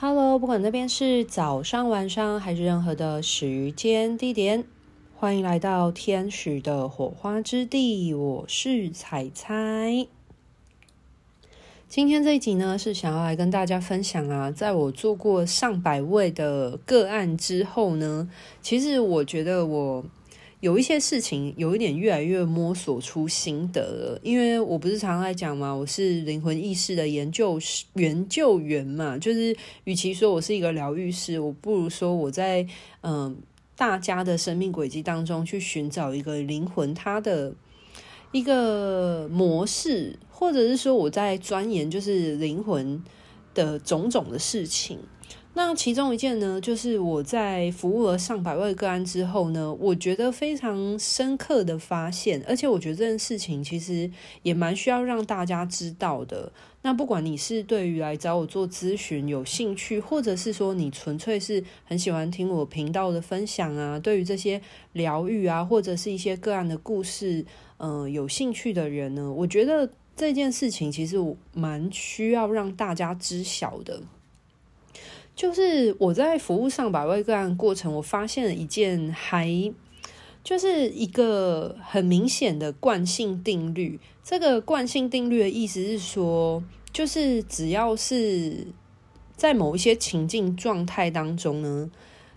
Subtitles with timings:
[0.00, 4.62] Hello，不管那边是早上、晚上还是任何的时间地点，
[5.16, 8.14] 欢迎来到天使的火花之地。
[8.14, 10.06] 我是彩彩。
[11.88, 18.30] 今天这一集呢，是想要来跟大家分享啊，在我做过上百位的个案之后呢，
[18.62, 20.04] 其实我觉得我。
[20.60, 27.60] 有一些事情有一点越来越摸索出心得了，因为我不是常常来讲嘛，我是灵魂意识的研究
[27.94, 32.66] 研究员嘛，就是与其说我是一个疗愈师，我不如说我在
[33.02, 33.36] 嗯、
[33.76, 37.54] 大家的生命轨迹当中去寻找一个灵魂它的
[38.32, 43.00] 一个模式，或者是说我在钻研就是灵魂
[43.54, 44.98] 的种种的事情。
[45.58, 54.08] 那其中一件呢，就是我在服务了上百位个案之后呢，我觉得非常深刻的发现，而且我觉得这件事情其实
[54.42, 56.52] 也蛮需要让大家知道的。
[56.82, 67.44] 那不管你是对于来找我做咨询有兴趣，或者是说你纯粹是很喜欢听我频道的分享啊，对于这些疗愈啊，或者是一些个案的故事，
[67.78, 71.16] 嗯、有兴趣的人呢，我觉得这件事情其实
[71.52, 74.00] 蛮需要让大家知晓的。
[75.38, 79.72] 就是我在服务上百位个案过程，我发现了一件还
[80.42, 84.00] 就是一个很明显的惯性定律。
[84.24, 86.60] 这个惯性定律的意思是说，
[86.92, 88.66] 就是只要是
[89.36, 91.88] 在某一些情境状态当中呢，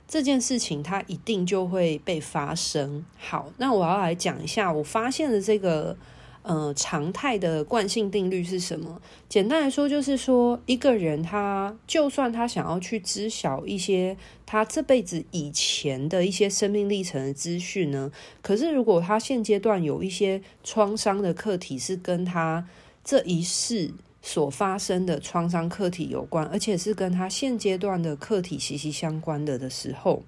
[0.08, 3.04] 这件事情它一定就会被发生。
[3.18, 5.98] 好，那我要来讲一下我发现的这个。
[6.44, 9.00] 呃，常态的惯性定律是什么？
[9.30, 22.68] 简单来说，就是说一个人他就算他想要去知晓一些他这辈子以前的一些生命历程的资讯呢，可是如果他现阶段有一些创伤的课题是跟他
[23.04, 23.92] 这一世
[24.24, 30.24] 所发生的创伤课题有关，而且是跟他现阶段的课题息息相关的的时候。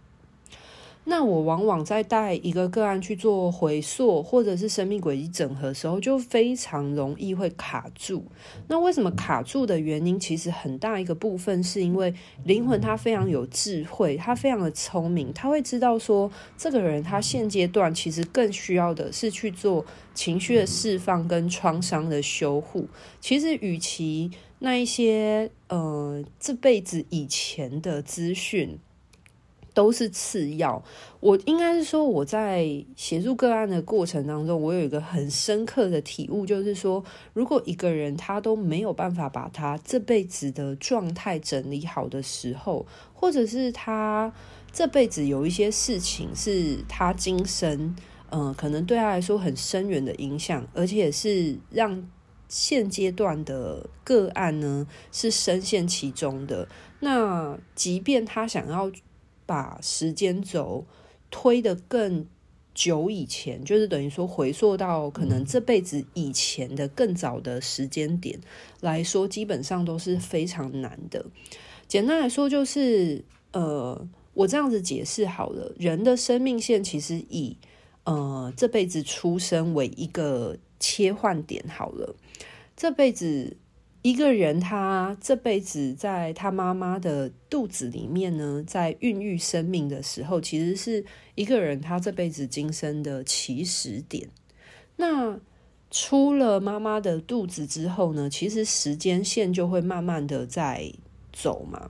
[1.06, 8.24] 那我往往在带一个个案去做回溯，或者是生命轨迹整合的时候，就非常容易会卡住。
[8.68, 12.14] 那为什么卡住的原因，其实很大一个部分是因为
[12.46, 22.88] 灵魂它非常有智慧，它非常的聪明，它会知道说，这个人他现阶段其实更需要的是去做情绪的释放跟创伤的修护。
[23.20, 28.80] 其实与其那一些呃这辈子以前的资讯。
[29.73, 30.84] 都是次要。
[31.19, 37.03] 我应该是说，我在协助个案的过程当中，我有一个很深刻的体悟，就是说，
[37.34, 44.34] 如果一个人他都没有办法把他这辈子的状态整理好的时候，或者是他
[44.72, 47.95] 这辈子有一些事情是他今生，
[48.31, 52.09] 嗯、可能对他来说很深远的影响，而且是让
[52.50, 56.67] 现阶段的个案呢是深陷其中的。
[57.00, 58.91] 那即便他想要。
[59.46, 60.86] 把时间轴
[61.30, 62.26] 推得更
[62.74, 68.40] 久以前，就是等于说回溯到可能这辈子以前的更早的时间点
[68.82, 71.26] 来说，基本上都是非常难的。
[71.88, 77.58] 简单来说，就是呃，我这样子解释好了，人的生命线其实以
[78.03, 82.16] 呃这辈子出生为一个切换点好了，
[82.76, 83.58] 这辈子。
[84.03, 91.06] 一个人，他这辈子在他妈妈的肚子里面呢，在孕育生命的时候，其实是
[91.36, 94.28] 一个人他这辈子今生的起始点。
[94.97, 95.40] 那
[95.90, 100.91] 出了妈妈的肚子之后呢，其实时间线就会慢慢的在
[101.31, 101.90] 走嘛。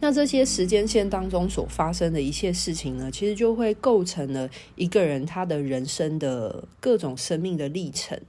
[0.00, 8.20] 那这些时间线当中所发生的一切事情呢，其实就会构成了一个人他的人生的各种生命的历程。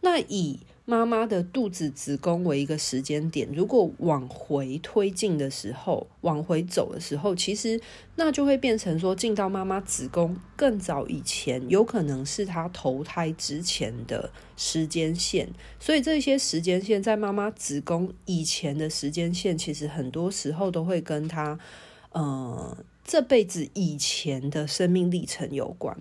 [0.00, 7.80] 那以妈妈的肚子子宫为一个时间点，如果往回推进的时候，往回走的时候，其实
[8.16, 15.48] 那就会变成说，进到妈妈子宫更早以前，有可能是她投胎之前的时间线。
[15.80, 21.58] 所以这些时间线在妈妈子宫以前的时间线，其实很多时候都会跟她，
[22.12, 25.96] 呃，这辈子以前的生命历程有关。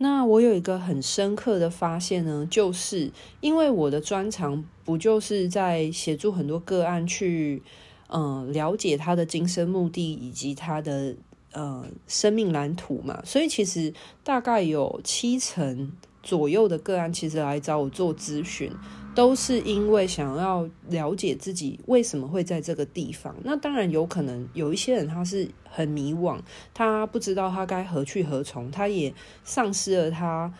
[0.00, 3.10] 那我有一个很深刻的发现呢，就是
[3.40, 7.62] 因为我的专长不就是在协助很多个案去，
[8.08, 11.16] 嗯、了解他的今生目的以及他的
[11.52, 13.92] 呃生命蓝图嘛，所以其实
[14.22, 15.92] 大概有七成
[16.28, 18.70] 左右的个案其实来找我做咨询。
[19.14, 23.34] 都是因为想要了解自己为什么会在这个地方。
[23.42, 26.38] 那当然有可能有一些人他是很迷惘，
[26.72, 30.52] 他不知道他该何去何从，他也丧失了他、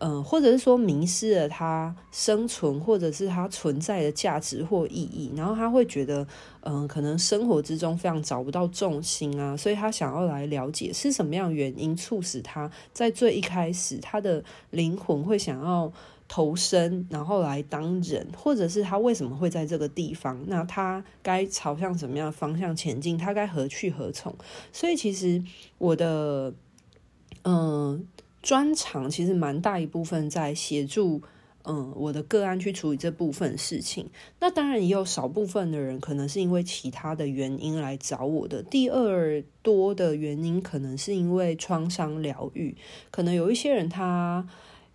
[0.00, 6.26] 呃，或者是说迷失了他生存或者是他存在的价值或意义，然后他会觉得，
[6.62, 15.92] 嗯、可能生活之中非常找不到重心啊，所以他想要来了解是什么样的原因促使他在最一开始他的灵魂会想要
[16.26, 24.34] 投身，然后来当人，或者是他为什么会在这个地方，那他该朝向什么样的方向前进，他该何去何从？
[24.72, 25.42] 所以其实
[25.76, 26.54] 我的，
[27.42, 28.06] 嗯、
[28.42, 31.22] 专长其实蛮大一部分在协助，
[31.64, 34.08] 嗯，我的个案去处理这部分事情。
[34.38, 38.62] 那当然也有少部分的人可能是因为其他的原因来找我的。
[38.62, 42.76] 第二多的原因可能是因为创伤疗愈，
[43.10, 44.48] 可能有一些人他。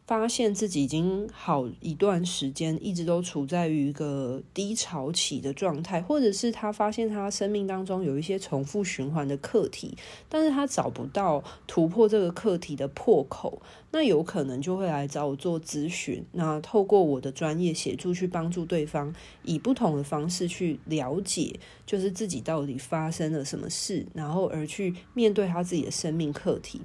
[0.06, 9.98] 发现自己已经好一段时间，一直都处在于一个低潮期的状态，或者是他发现他生命当中有一些重复循环的课题，
[10.30, 13.60] 但是他找不到突破这个课题的破口，
[13.90, 16.24] 那有可能就会来找我做咨询。
[16.34, 19.12] 那透过我的专业协助去帮助对方，
[19.42, 26.80] 以不同的方式去了解，就是自己到底发生了什么事，然后而去面对他自己的生命课题。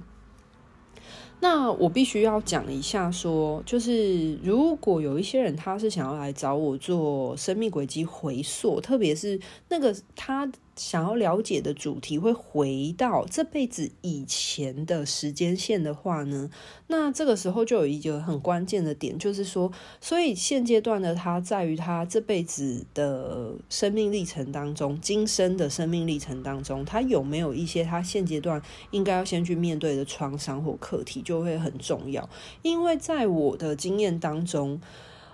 [1.41, 10.51] 那我必须要讲一下说，就是如果有一些人他是想要来找我做生命轨迹回溯，特别是那个他。
[10.81, 16.49] 想要了解的主题会回到这辈子以前的时间线的话呢，
[16.87, 32.27] 那这个时候就有一个很关键的点，就是说，所以现阶段的他在于他这辈子的生命历程当中，今生的生命历程当中，他有没有一些他现阶段应该要先去面对的创伤或课题，就会很重要。
[32.63, 34.81] 因为在我的经验当中，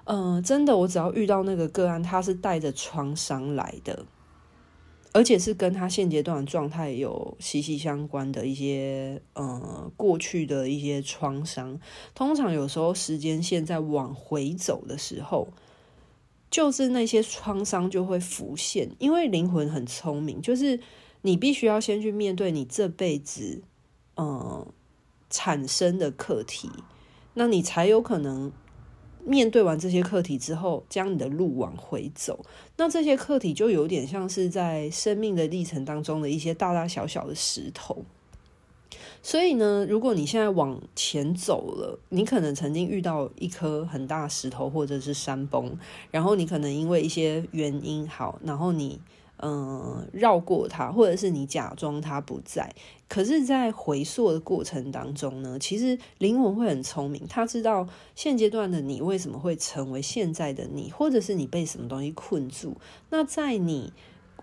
[0.06, 4.04] 嗯、真的，我只要遇到那个个案，他是带着创伤来的。
[5.16, 11.80] 而且是跟他现阶段的状态有息息相关的一些，呃，过去的一些创伤。
[12.14, 15.48] 通常有时候时间线在往回走的时候，
[16.50, 18.90] 就是那些创伤就会浮现。
[18.98, 20.78] 因为灵魂很聪明，就是
[21.22, 23.62] 你必须要先去面对你这辈子，
[24.16, 24.68] 呃，
[25.30, 26.70] 产生的课题，
[27.32, 28.52] 那你才有可能。
[29.26, 32.44] 面对完这些课题之后，将你的路往回走。
[32.76, 38.04] 那这些课题就有点像是在生命的历程当中的一些大大小小的石头。
[39.22, 45.76] 所以呢，如果你现在往前走了，你可能曾经遇到一颗很大石头或者是山崩，
[46.10, 49.00] 然后你可能因为一些原因好，然后你。
[49.38, 52.74] 嗯，绕过它，或者是你假装他不在。
[53.08, 62.76] 可是，在回溯的过程当中呢，其实灵魂会很聪明，他知道现阶段的你为什么会成为现在的你，或者是你被什么东西困住。
[63.10, 63.92] 那在你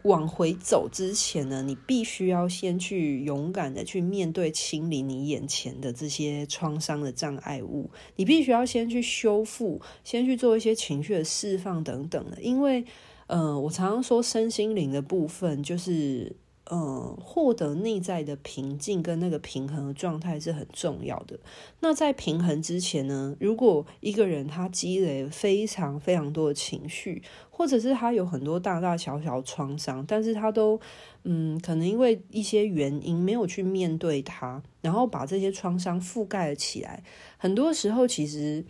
[0.04, 7.90] 往回走之前呢，你必须要先去勇敢的去面对、清理你眼前的这些创伤的障碍物。
[8.16, 12.86] 你必须要先去修复，先去做一些情绪的释放等等的，因为。
[13.28, 16.36] 嗯、我常常说身心灵的部分，就是
[16.72, 21.38] 嗯，获得内在的平静跟那个平衡的状态是很重要的。
[21.82, 30.80] 那在平衡之前呢，如果一个人他积累非常非常多的情绪，或者是他有很多大大小小创伤，但是他都
[31.24, 37.04] 嗯，可能因为一些原因没有去面对它，然后把这些创伤覆盖了起来。
[37.38, 38.64] 很多时候，其实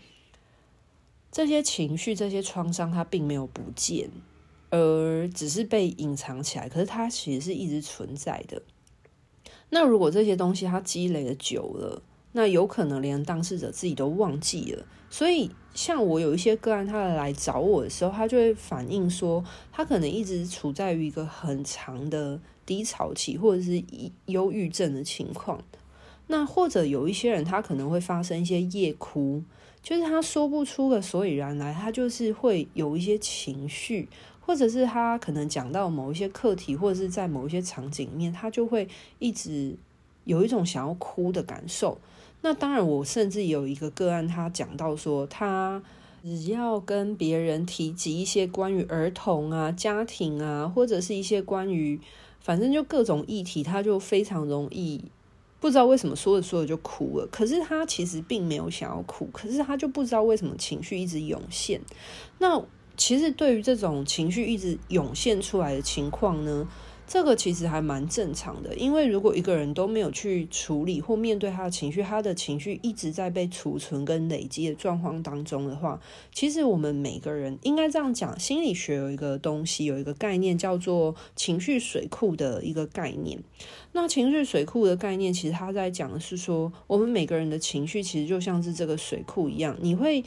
[1.32, 4.10] 这些情绪、这些创伤，它并没有不见。
[4.76, 8.60] 而只是被隐藏起来，可是它其实是一直存在的。
[9.70, 14.84] 那如果这些东西它积累的久了，那有可能连当事者自己都忘记了。
[15.12, 23.84] 所以，像我有一些个案，他来找我的时候，他就会反映说，他可能一直处在于一个很长的低潮期，或者是
[24.26, 25.64] 忧郁症的情况。
[26.26, 29.44] 那或者有一些人，他可能会发生一些夜哭，
[29.84, 34.10] 就是他说不出个所以然来，他就是会有一些情绪。
[34.46, 38.86] 或者是他可能讲到某一些课题，或者是在某一些场景里面，他就会
[39.18, 39.74] 一直
[40.26, 41.98] 有一种想要哭的感受。
[42.42, 45.82] 那当然，我甚至有一个个案，他讲到说，他
[46.24, 51.98] 只要跟别人提及一些关于儿童啊、家庭啊，或者是一些关于
[52.42, 55.06] 反正就各种议题，他就非常容易
[55.64, 57.28] 不知道为什么说着说着就哭了。
[57.28, 61.80] 可是他其实并没有想要哭，可是他就不知道为什么情绪一直涌现。
[62.40, 62.62] 那
[62.98, 66.68] 其实，对于这种情绪一直涌现出来的情况呢，
[67.14, 76.02] 这个其实还蛮正常的，因为如果一个人都没有去处理或面对他的情绪，他的情绪一直在被储存跟累积的状况当中的话，
[76.34, 83.40] 其实我们每个人应该这样讲，心理学有一个东西，有一个概念叫做情绪水库的一个概念。
[83.92, 90.24] 那情绪水库的概念，其实他在讲的是说，我们每个人的情绪其实就像是这个水库一样，你会。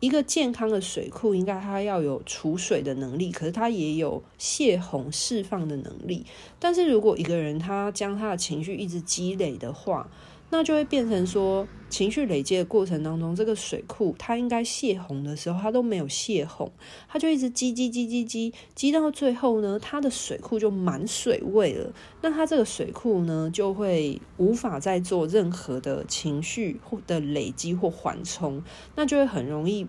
[0.00, 6.24] 一个健康的水库，应该它要有储水的能力，可是它也有泄洪释放的能力。
[6.60, 10.08] 但是如果一个人他将他的情绪一直积累的话，
[10.50, 16.72] 那就会变成说，情绪累积的过程当中，这个水库它应该泄洪的时候，它都没有泄洪，
[17.06, 21.92] 它就一直积积积积积积到最后呢，它的水库就满水位了。
[22.22, 28.62] 那它这个水库呢，就会无法再做任何的情绪或的累积或缓冲，
[28.96, 29.86] 那就会很容易，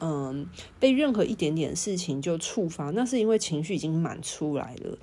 [0.00, 0.48] 嗯，
[0.80, 2.90] 被任何一点点事情就触发。
[2.90, 4.96] 那是因为情绪已经满出来了。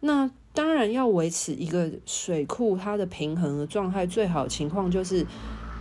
[0.00, 5.24] 那当然要维持一个水库它的平衡的状态，最好的情况就是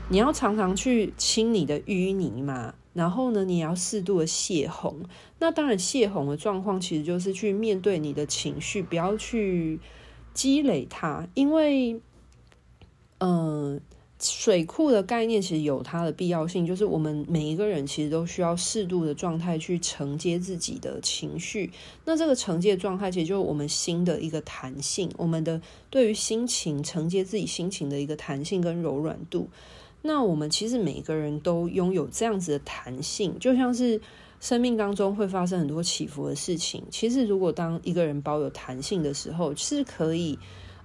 [0.08, 5.00] 你要常常去清你的淤泥嘛，然后呢，你也要适度的泄洪。
[5.40, 9.80] 那当然，泄洪的状况其实就是去面对你的情绪，不要去
[10.36, 12.00] 积累它，因为，
[13.18, 13.82] 嗯、
[14.20, 21.72] 水库的概念其实有它的必要性，就是我们每一个人其实都需要适度的状态去承接自己的情绪。
[22.04, 29.48] 那这个承接状态，其实就是我们心的一个弹性，我们的对于心情承接自己心情的一个弹性跟柔软度。
[30.02, 34.02] 那我们其实每个人都拥有这样子的弹性，就像是
[34.40, 36.84] 生命当中会发生很多起伏的事情。
[36.90, 40.40] 其实如果当一个人保有弹性的时候，是可以。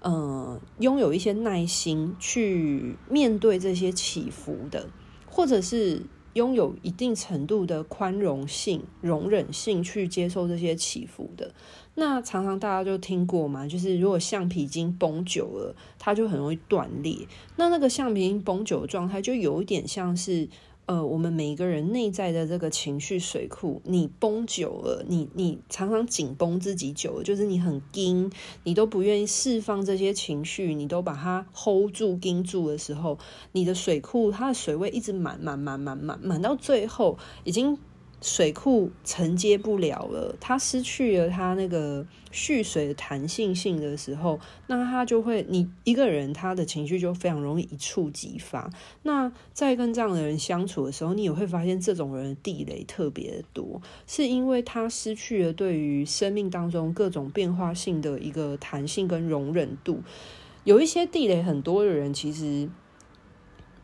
[0.05, 4.89] 嗯，拥有一些耐心去面对这些起伏的，
[5.27, 11.55] 或者是拥有一定程度的宽容性、容忍性去接受这些起伏的。
[11.95, 17.29] 那常常大家就听过嘛，就是如果橡皮筋绷久了，它就很容易断裂。
[17.57, 20.49] 那那个橡皮筋绷久的状态，就有一点像是。
[20.87, 28.31] 呃，我们每一个人内在的这个情绪水库，你绷久了，你你常常紧绷自己久了，就是你很紧，
[28.65, 33.19] 你都不愿意释放这些情绪，你都把它 hold 住、盯住的时候，
[33.53, 37.79] 你的水库它的水位一直满满满满满满到最后已经。
[38.23, 44.38] 水库承接不了了，它失去了它那个蓄水的弹性性的时候，
[44.69, 48.71] 那它就会，你一个人他的情绪就非常容易一触即发。
[49.02, 60.00] 那在跟这样的人相处的时候，你也会发现这种人的地雷特别多，是因为他失去了对于生命当中各种变化性的一个弹性跟容忍度。
[60.62, 62.71] 有一些地雷很多的人，其实。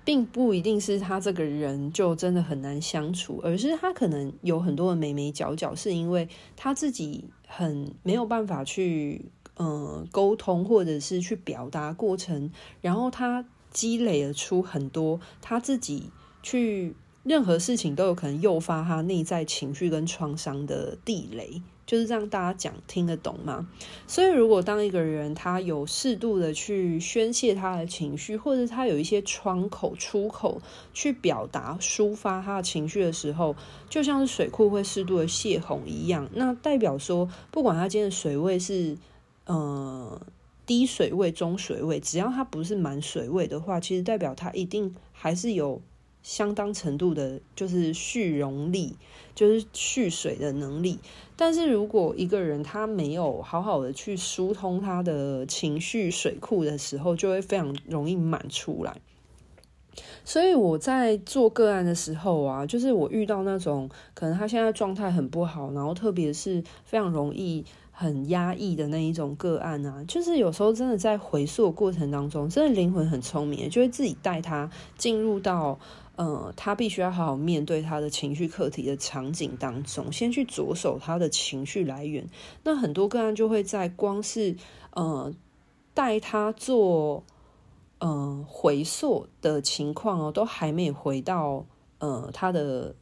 [0.09, 9.27] 并不一定是他这个人就真的很难相处，而是他可能有很多的眉眉角角，是因为他自己很没有办法去
[9.59, 12.51] 嗯沟通，或者是去表达过程，
[12.81, 16.11] 然后他积累了出很多他自己
[16.43, 16.97] 去
[17.29, 21.63] 任何事情都有可能诱发他内在情绪跟创伤的地雷。
[21.87, 23.67] 就是这样，大家讲听得懂吗？
[24.07, 30.61] 所以，如果当一个人他有适度的去宣泄他的情绪，或者他有一些窗口出口
[30.93, 33.57] 去表达、抒发他的情绪的时候，
[33.89, 38.99] 就像是水库会适度的泄洪一样，那代表说，不管他今天的水位是
[39.47, 40.21] 呃
[40.67, 45.81] 低水位、中水位，只要他不是满水位的话，其实代表他一定还是有。
[46.29, 48.97] 相当程度的，就是蓄容力，
[49.35, 50.99] 就是蓄水的能力。
[51.37, 59.01] 但是如果一个人他没有好好的去疏通他的情绪水库的时候，就会非常容易满出来。
[60.23, 75.79] 所以我在做个案的时候啊，就是我遇到那种可能他现在状态很不好，然后特别是非常容易很压抑的那一种个案啊，就是有时候真的在回溯的过程当中，真的灵魂很聪明，就会自己带他进入到。
[76.19, 82.29] 呃，他必须要好好面对他的情绪课题的场景当中，先去着手他的情绪来源。
[82.65, 84.57] 那很多个案就会在光是
[84.91, 85.33] 呃
[85.95, 87.23] 带他做
[88.01, 91.65] 呃回溯的情况哦，都还没回到
[92.01, 92.95] 呃他的。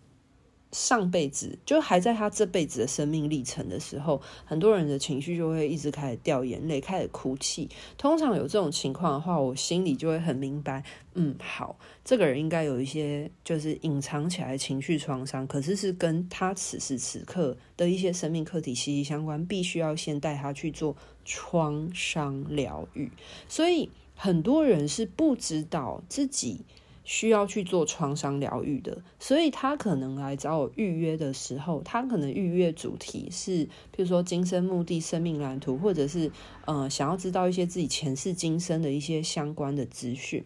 [0.73, 7.69] 上辈子就还在他这辈子的生命历程的时候，很多人的情绪就会一直开始掉眼泪，开始哭泣。
[7.97, 20.95] 通常有这种情况的话，我心里就会很明白，嗯，好，这个人应该有一些就是隐藏起来的情绪创伤，可是是跟他此时此刻的一些生命课题息息相关，必须要先带他去做
[21.25, 23.11] 创伤疗愈。
[23.49, 26.65] 所以很多人是不知道自己。
[27.09, 36.33] 需要去做创伤疗愈的，所以他可能来找我预约的时候，他可能预约主题是，比如说今生目的、生命蓝图，或者是
[36.65, 40.45] 呃想要知道一些自己前世今生的一些相关的资讯。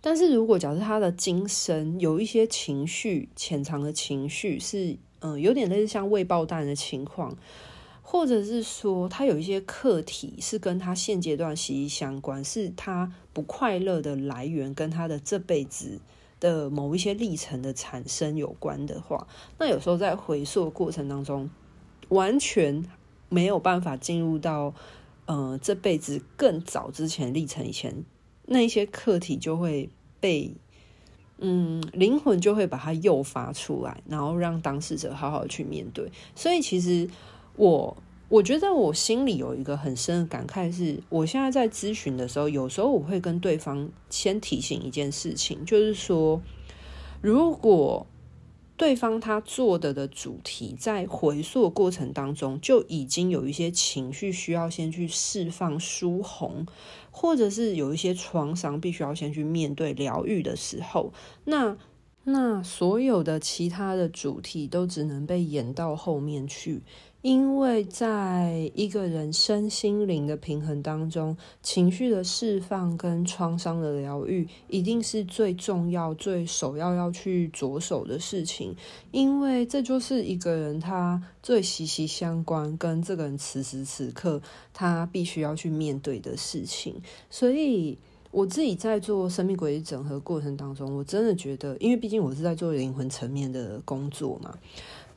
[0.00, 7.38] 但是如果假设他的今生有一些情绪潜藏的情绪是，嗯、有点类似像未爆弹的情况。
[8.10, 16.00] 或者是说，他有一些课题是跟他现阶段息息相关，是他不快乐的来源，跟他的这辈子
[16.40, 21.50] 的某一些历程的产生有关的话，那有时候在回溯过程当中，
[22.08, 22.82] 完全
[23.28, 24.74] 没有办法进入到
[25.26, 28.06] 呃这辈子更早之前历程以前，
[28.46, 30.54] 那一些课题就会被
[31.36, 36.10] 嗯灵魂就会把它诱发出来，然后让当事者好好去面对。
[36.34, 37.06] 所以其实。
[37.58, 37.96] 我
[38.28, 46.40] 我觉得我心里有一个很深的感慨，是我现在在咨询的时候，有时候我会跟对方先提醒一件事情，就是说，
[47.20, 48.06] 如果
[48.76, 56.64] 对方他做的的主题在回溯过程当中就已经有一些情绪需要先去释放疏洪，
[57.10, 61.12] 或者是有一些创伤必须要先去面对疗愈的时候，
[61.46, 61.76] 那
[62.24, 66.82] 那所有的其他的主题都只能被演到后面去。
[67.20, 78.76] 因为在一个人身心灵的平衡当中，情绪的释放跟创伤的疗愈，一定是最重要、最首要要去着手的事情。
[79.10, 84.40] 因为这就是一个人他最息息相关，跟这个人此时此刻
[84.72, 86.94] 他必须要去面对的事情。
[87.28, 87.98] 所以
[88.30, 94.54] 我自己在做生命轨迹整合过程当中，我真的觉得，因为毕竟我是在做灵魂层面的工作嘛。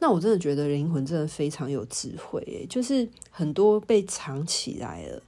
[0.02, 5.22] 那我真的觉得灵魂真的非常有智慧，就是很多被藏起来了，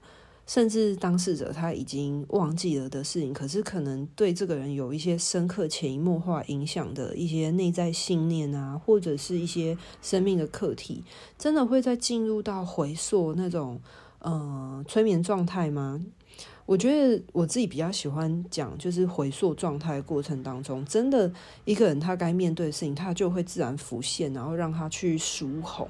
[0.48, 11.04] 甚至当事者他已经忘记了的事情，可是可能对这个人有一些深刻、潜移默化影响的一些内在信念啊，或者是一些生命的课题，
[11.38, 13.80] 真的会在进入到回溯那种
[14.18, 16.04] 呃催眠状态吗？
[16.66, 21.30] 我觉得我自己比较喜欢讲，就是回溯状态过程当中，真的
[21.66, 25.86] 一个人他该面对的事情，他就会自然浮现，然后让他去疏洪。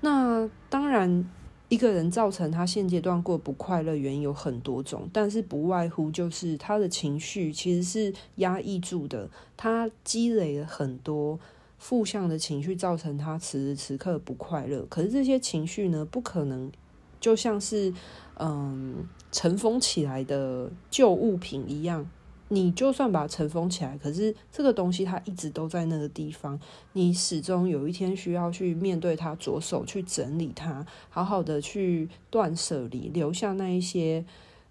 [0.00, 1.28] 那当然，
[1.68, 11.38] 一个人造成他现阶段过不快乐原因有很多种，但是不外乎就是他的情绪其实是压抑住的，他积累了很多
[11.76, 14.86] 负向的情绪，造成他此时此刻不快乐。
[14.88, 16.72] 可是这些情绪呢，不可能
[17.20, 17.92] 就像是。
[18.40, 22.08] 嗯，尘封起来的旧物品一样，
[22.48, 26.58] 你就算把它尘封起来，可是这个东西它一直都在那个地方，
[26.92, 34.24] 你始终有一天需要去面对它，着手去整理它，好好的去断舍离，留下那一些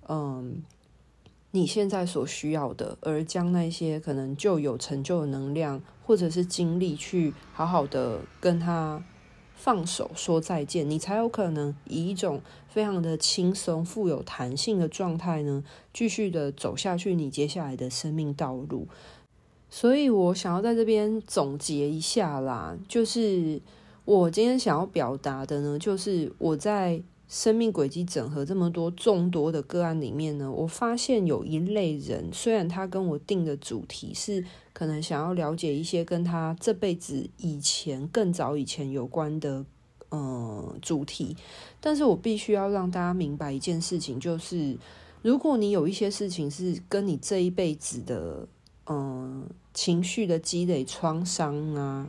[0.08, 0.64] 嗯
[1.52, 9.04] 你现在所需要的，而将那些可能旧有成就的能量或者是精力去好好的跟它。
[9.58, 12.40] 放手说再见，你才有可能以一种
[12.70, 15.62] 非常的轻松、富有弹性的状态呢，
[15.94, 18.88] 继续的走下去你接下来的生命道路。
[19.70, 23.60] 所以我想要在这边总结一下啦，就是
[24.06, 27.02] 我今天想要表达的呢，就是我在。
[27.30, 34.46] 生命轨迹整合这么多众多的个案里面呢，我发现有一类人，虽然他跟我定的主题是
[34.78, 39.66] 可能想要了解一些跟他这辈子以前更早以前有关的
[40.12, 41.36] 嗯主题，
[41.82, 44.78] 但是我必须要让大家明白一件事情，就是
[45.24, 48.48] 如果你有一些事情是跟你这一辈子的
[48.86, 52.08] 嗯情绪的积累、创伤啊，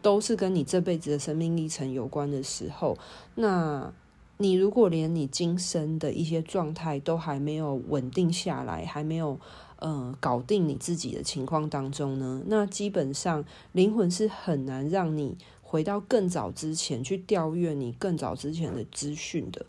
[0.00, 2.96] 都是跟你这辈子的生命历程有关的时候，
[3.34, 3.92] 那。
[4.38, 9.40] 你如果连你今生的一些状态都还没有稳定下来，还没有
[9.76, 19.66] 呃搞定你自己的情况当中呢，那基本上灵魂是很难让你回到更早之前去调阅你更早之前的资讯的。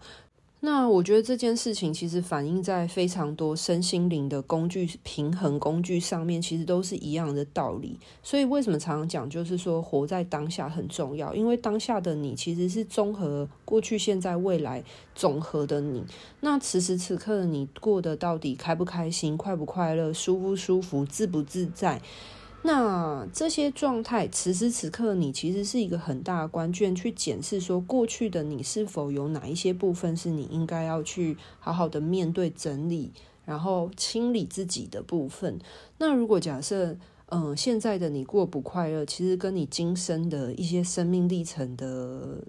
[0.59, 7.99] 那我觉得这件事情其实反映在非常多身心灵的工具平衡工具上面，其实都是一样的道理。
[8.23, 16.03] 所以为什么常常讲，就是说活在当下很重要，因为当下的你其实是综合过去、现在、未来总和的你。
[16.41, 22.01] 那此时此刻的你过得到底开不开心、快不快乐、舒不舒服、自不自在？
[22.63, 33.13] 那这些状态，此时此刻你其实是一个很大的关键，去检视说过去的你是否有哪一些部分是你应该要去好好的面对、整理，
[33.45, 35.59] 然后清理自己的部分。
[35.97, 42.43] 那如果假设，嗯、呃，现在的你过不快乐，其实跟你今生的一些生命历程的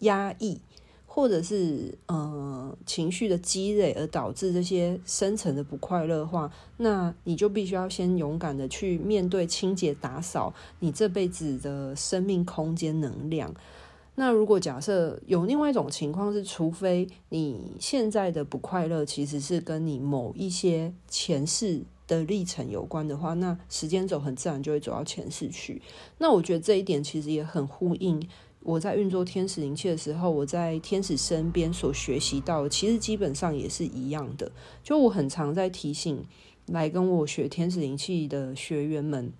[0.00, 0.60] 压抑。
[1.14, 13.54] 或者是呃情绪的积累而导致这些深层的不快乐化，那你就必须要先勇敢的去面对、清洁、打扫你这辈子的生命空间能量。
[14.16, 25.80] 那如果假设有另外一种情况是，除非你现在的不快乐其实是跟你某一些前世的历程有关的话，那时间走很自然就会走到前世去。
[26.18, 28.20] 那我觉得这一点其实也很呼应
[28.64, 34.50] 我在运作天使灵气的时候，我在天使身边所学习到，其实基本上也是一样的。
[34.82, 36.24] 就我很常在提醒
[36.66, 39.32] 来跟我学天使灵气的学员们。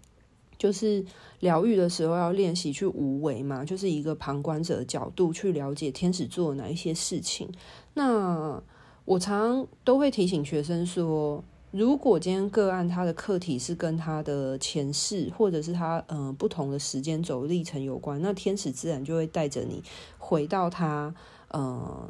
[0.56, 1.04] 就是
[1.40, 7.48] 疗愈的时候要练习去无为嘛，就是一个旁观者的角度去了解天使做哪一些事情。
[7.94, 8.62] 那
[9.04, 11.42] 我常都会提醒学生说，
[11.76, 19.82] 如果今天个案他的课题是跟他的前世或者是他嗯、不同的时间轴历程有关，那天使自然就会带着你
[20.16, 21.12] 回到他
[21.52, 22.08] 嗯。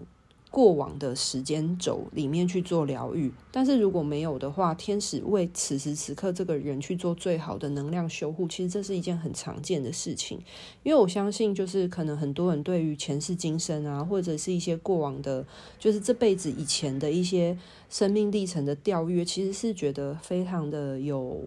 [0.55, 10.39] 过往的时间轴里面去做疗愈，但是如果没有的话，天使为此时此刻这个人去做最好的能量修护，其实这是一件很常见的事情。
[10.85, 15.45] 因为我相信，就是可能很多人对于前世今生啊，或者是一些过往的，
[15.77, 17.59] 就是这辈子以前的一些
[17.91, 21.43] 生命历程的调阅，其实是觉得非常的有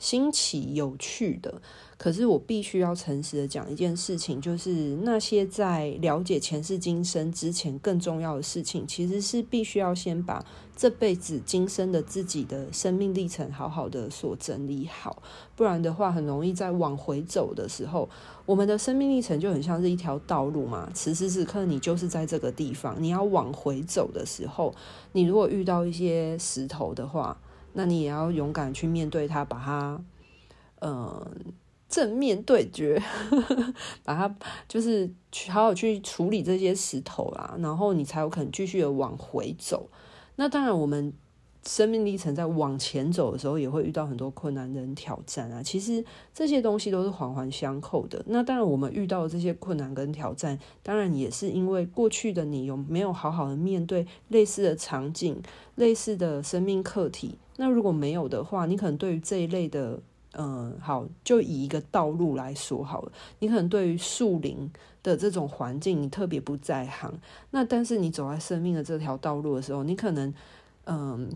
[0.00, 1.62] 新奇有趣的。
[1.96, 10.42] 可是我必须要诚实的讲一件事情，就是那些在了解前世今生之前更重要的事情，其实是必须要先把
[10.74, 15.22] 这辈子今生的自己的生命历程好好的所整理好，
[15.54, 18.08] 不然的话很容易在往回走的时候，
[18.46, 20.90] 我们的生命历程就很像是一条道路嘛。
[20.94, 24.74] 此时此刻你就是在这个地方，你要往回走的时候，
[25.12, 27.38] 你如果遇到一些石头的话，
[27.72, 30.02] 那你也要勇敢去面对它，把它，
[30.80, 31.30] 嗯、呃。
[31.90, 33.02] 正面对决，
[34.06, 34.32] 把它
[34.68, 39.90] 就是去好好去处理这些石头啦，然后你才有可能继续的往回走。
[40.36, 41.12] 那当然，我们
[41.66, 45.60] 生命历程在往前走的时候，也会遇到很多困难跟挑战啊。
[45.64, 48.22] 其实这些东西都是环环相扣的。
[48.28, 55.42] 那当然，我们遇到这些困难跟挑战，当然也是因为过去的你有没有好好的面对类似的场景、
[55.74, 57.36] 类似的生命课题。
[57.56, 60.00] 那如果没有的话，你可能对于这一类的。
[60.34, 63.10] 嗯，好，就以一个道路来说好了。
[63.40, 64.70] 你可能对于树林
[65.02, 67.12] 的这种环境，你特别不在行。
[67.50, 70.32] 那但是你走在生命的这条道路的时候，你可能
[70.84, 71.28] 嗯，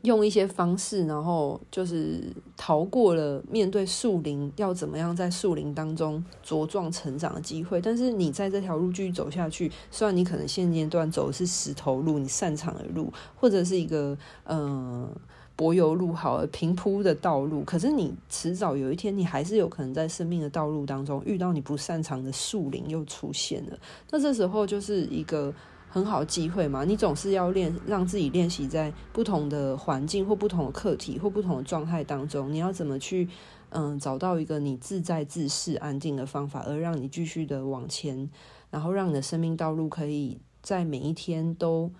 [0.00, 2.22] 用一些方式，然后就是
[2.56, 7.82] 逃过了面对树林要怎么样在树林当中茁壮成长的机会。
[7.82, 15.06] 但是你在这条路继续走下去，虽然你可能现阶段走的是石头路，你擅长的路，或者是一个嗯。
[15.54, 23.78] 柏油路好了，平铺的道路，可是你迟早有一天，你还是有可能在生命的道路当中遇到你不擅长的树林又出现了。
[24.10, 25.54] 那这时候就是一个
[25.88, 26.84] 很好机会嘛。
[26.84, 33.28] 你总是要练，让自己练习在不同的环境或不同的课题或不同的状态当中，你要怎么去
[33.68, 38.30] 嗯找到一个你自在自适、安静的方法，而让你继续的往前，
[38.70, 41.90] 然后让你的生命道路可以在每一天都。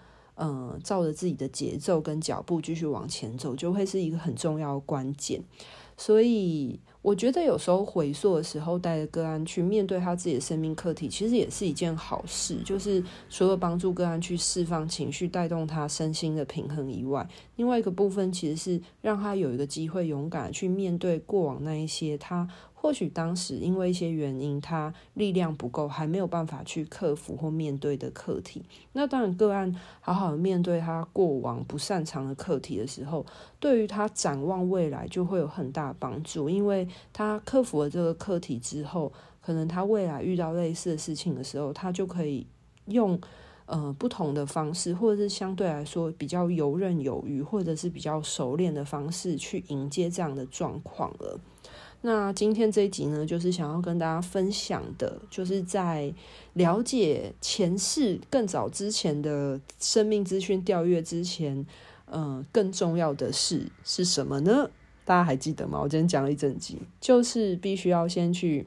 [0.45, 5.41] 嗯，照着自己的节奏跟脚步继续往前走，就会是一个很重要的关键。
[5.97, 12.57] 所以，我觉得有时候回溯的时候，带着个案去面对他自己的生命课题，其实也是一件好事。
[12.65, 17.25] 就是除了帮助个案去释放情绪，带动他身心的平衡以外，
[17.55, 22.49] 另外一个部分其实是让他有一个机会勇敢去面对过往那一些他。
[22.83, 28.65] 或许当时因为一些原因，他力量不够，还没有办法去克服或面对的课题。
[28.93, 33.25] 那当然，个案好好的面对他过往不擅长的课题的时候，
[33.61, 36.51] 对于他展望未来就会有很大帮助。
[36.51, 42.45] 因为他克服了这个课题之后，可能他未来遇到类似的事情的时候，他就可以
[42.87, 43.17] 用
[43.67, 51.39] 呃不同的方式，或者是相对来说比较游刃有余，或者是比较熟练的方式去迎接这样的状况了。
[52.05, 56.13] 那今天这一集呢，就是想要跟大家分享的，就是在
[56.55, 61.57] 了解前世更早之前的生命资讯调阅之前，
[62.07, 64.69] 嗯、呃，更重要的事是什么呢？
[65.05, 65.81] 大家还记得吗？
[65.81, 68.67] 我今天讲了一整集，就是必须要先去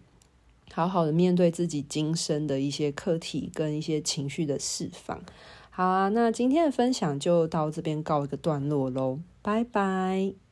[0.71, 5.21] 好好的面对自己今生的一些课题跟一些情绪的释放。
[5.69, 10.44] 好啊，那今天的分享就到这边告一个段落喽，拜拜。